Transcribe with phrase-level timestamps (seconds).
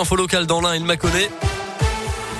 [0.00, 1.28] info local dans l'un, il m'a connaît.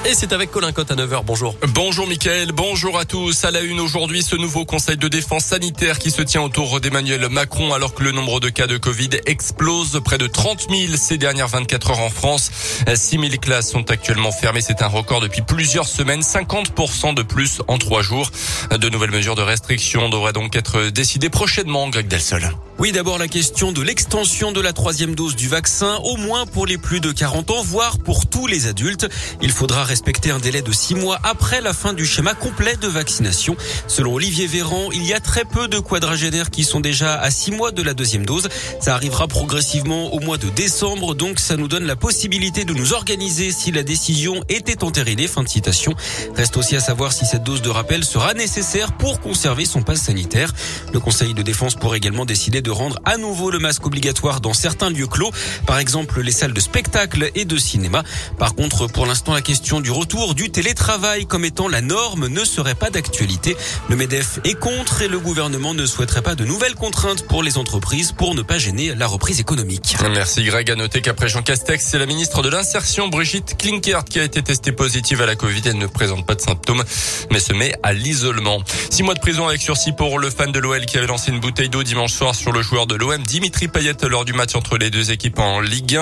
[0.04, 1.22] Et c'est avec Colin Cotte à 9h.
[1.24, 1.56] Bonjour.
[1.74, 3.44] Bonjour Mickaël, bonjour à tous.
[3.44, 7.28] À la une aujourd'hui, ce nouveau conseil de défense sanitaire qui se tient autour d'Emmanuel
[7.28, 10.00] Macron alors que le nombre de cas de Covid explose.
[10.04, 12.50] Près de 30 000 ces dernières 24 heures en France.
[12.94, 14.60] 6 000 classes sont actuellement fermées.
[14.60, 16.20] C'est un record depuis plusieurs semaines.
[16.20, 18.30] 50% de plus en trois jours.
[18.70, 22.50] De nouvelles mesures de restriction devraient donc être décidées prochainement, Greg Delsol.
[22.78, 26.64] Oui, d'abord la question de l'extension de la troisième dose du vaccin, au moins pour
[26.64, 29.08] les plus de 40 ans, voire pour tous les adultes.
[29.42, 32.86] Il faudra respecter un délai de six mois après la fin du schéma complet de
[32.86, 33.56] vaccination.
[33.86, 37.50] Selon Olivier Véran, il y a très peu de quadragénaires qui sont déjà à six
[37.50, 38.48] mois de la deuxième dose.
[38.80, 42.92] Ça arrivera progressivement au mois de décembre, donc ça nous donne la possibilité de nous
[42.92, 45.26] organiser si la décision était entérinée.
[45.26, 45.94] Fin de citation.
[46.36, 50.02] Reste aussi à savoir si cette dose de rappel sera nécessaire pour conserver son passe
[50.02, 50.52] sanitaire.
[50.92, 54.52] Le Conseil de défense pourrait également décider de rendre à nouveau le masque obligatoire dans
[54.52, 55.30] certains lieux clos,
[55.66, 58.02] par exemple les salles de spectacle et de cinéma.
[58.38, 62.44] Par contre, pour l'instant, la question du retour du télétravail comme étant la norme ne
[62.44, 63.56] serait pas d'actualité.
[63.88, 67.58] Le MEDEF est contre et le gouvernement ne souhaiterait pas de nouvelles contraintes pour les
[67.58, 69.96] entreprises pour ne pas gêner la reprise économique.
[70.10, 70.70] Merci Greg.
[70.70, 74.42] À noter qu'après Jean Castex, c'est la ministre de l'Insertion Brigitte Klinkert qui a été
[74.42, 75.62] testée positive à la Covid.
[75.64, 76.82] Elle ne présente pas de symptômes,
[77.30, 78.62] mais se met à l'isolement.
[78.90, 81.40] Six mois de prison avec sursis pour le fan de l'OL qui avait lancé une
[81.40, 84.78] bouteille d'eau dimanche soir sur le joueur de l'OM Dimitri Payet lors du match entre
[84.78, 85.96] les deux équipes en Ligue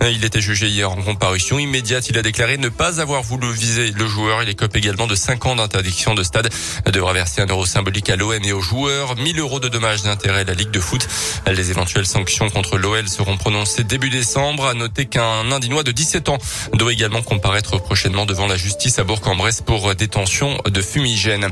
[0.00, 0.08] 1.
[0.10, 2.08] Il était jugé hier en comparution immédiate.
[2.08, 4.42] Il a déclaré ne pas avoir voulu viser le joueur.
[4.42, 6.48] Il écope également de 5 ans d'interdiction de stade.
[6.92, 9.16] Devra verser un euro symbolique à l'OM et aux joueurs.
[9.16, 11.06] 1000 euros de dommages d'intérêt à la Ligue de foot.
[11.46, 14.66] Les éventuelles sanctions contre l'OL seront prononcées début décembre.
[14.66, 16.38] À noter qu'un Indinois de 17 ans
[16.74, 21.48] doit également comparaître prochainement devant la justice à Bourg-en-Bresse pour détention de fumigène.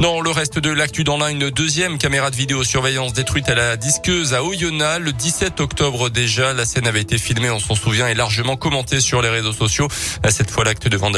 [0.00, 3.76] Dans le reste de l'actu, dans l'un, une deuxième caméra de vidéosurveillance détruite à la
[3.76, 5.00] disque à Oyonnax.
[5.00, 9.00] Le 17 octobre déjà, la scène avait été filmée, on s'en souvient, et largement commentée
[9.00, 9.88] sur les réseaux sociaux.
[10.28, 11.11] Cette fois, l'acte de vandalisme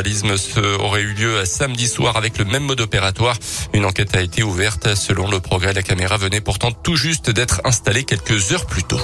[0.80, 3.36] aurait eu lieu samedi soir avec le même mode opératoire.
[3.72, 4.94] Une enquête a été ouverte.
[4.94, 9.00] Selon le progrès, la caméra venait pourtant tout juste d'être installée quelques heures plus tôt.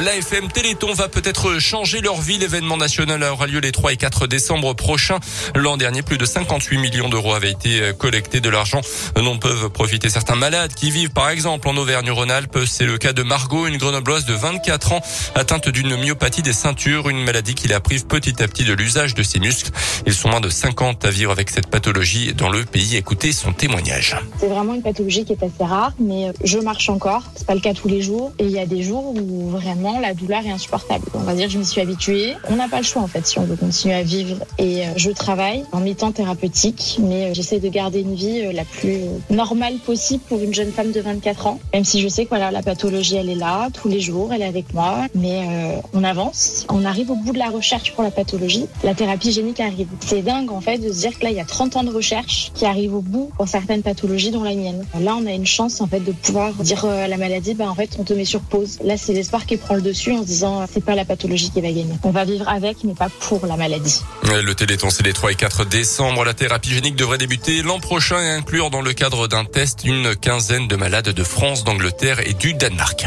[0.00, 2.38] L'AFM Téléthon va peut-être changer leur vie.
[2.38, 5.18] L'événement national aura lieu les 3 et 4 décembre prochains.
[5.56, 8.80] L'an dernier, plus de 58 millions d'euros avaient été euh, collectés de l'argent
[9.16, 12.60] dont peuvent profiter certains malades qui vivent par exemple en Auvergne-Rhône-Alpes.
[12.68, 15.00] C'est le cas de Margot, une grenobloise de 24 ans
[15.34, 19.14] atteinte d'une myopathie des ceintures, une maladie qui la prive petit à petit de l'usage
[19.14, 19.72] de ses muscles.
[20.06, 22.94] Ils sont moins de 50 à vivre avec cette pathologie dans le pays.
[22.94, 24.14] Écoutez son témoignage.
[24.38, 27.24] C'est vraiment une pathologie qui est assez rare, mais je marche encore.
[27.34, 28.30] C'est pas le cas tous les jours.
[28.38, 31.04] Et il y a des jours où vraiment la douleur est insupportable.
[31.14, 32.34] On va dire que je m'y suis habituée.
[32.50, 34.36] On n'a pas le choix en fait si on veut continuer à vivre.
[34.58, 38.52] Et euh, je travaille en mi-temps thérapeutique, mais euh, j'essaie de garder une vie euh,
[38.52, 39.00] la plus
[39.30, 41.60] normale possible pour une jeune femme de 24 ans.
[41.72, 44.42] Même si je sais que voilà, la pathologie, elle est là tous les jours, elle
[44.42, 46.66] est avec moi, mais on avance.
[46.68, 48.66] On arrive au bout de la recherche pour la pathologie.
[48.84, 49.88] La thérapie génique arrive.
[50.00, 51.90] C'est dingue en fait de se dire que là, il y a 30 ans de
[51.90, 54.84] recherche qui arrivent au bout pour certaines pathologies, dont la mienne.
[55.00, 57.74] Là, on a une chance en fait de pouvoir dire à la maladie, bah en
[57.74, 58.78] fait, on te met sur pause.
[58.82, 61.92] Là, c'est l'espoir qui prend dessus en disant c'est pas la pathologie qui va gagner.
[62.02, 64.00] On va vivre avec, mais pas pour la maladie.
[64.24, 66.24] Le Téléthon, c'est les 3 et 4 décembre.
[66.24, 70.16] La thérapie génique devrait débuter l'an prochain et inclure dans le cadre d'un test une
[70.16, 73.04] quinzaine de malades de France, d'Angleterre et du Danemark.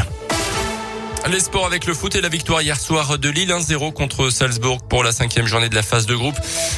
[1.30, 4.82] Les sports avec le foot et la victoire hier soir de Lille 1-0 contre Salzbourg
[4.82, 6.34] pour la cinquième journée de la phase de groupe.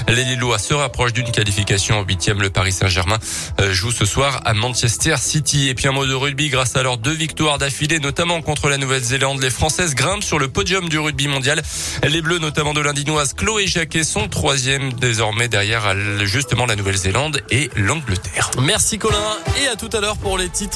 [0.07, 2.43] Les Lillois se rapprochent d'une qualification en huitième.
[2.43, 3.19] Le Paris Saint-Germain
[3.61, 5.69] euh, joue ce soir à Manchester City.
[5.69, 8.77] Et puis un mot de rugby grâce à leurs deux victoires d'affilée, notamment contre la
[8.77, 9.41] Nouvelle-Zélande.
[9.43, 11.63] Les Françaises grimpent sur le podium du rugby mondial.
[12.07, 15.95] Les Bleus, notamment de l'Indinoise Chloé Jacquet, sont troisième désormais derrière
[16.27, 18.51] justement la Nouvelle-Zélande et l'Angleterre.
[18.61, 20.73] Merci Colin et à tout à l'heure pour les titres.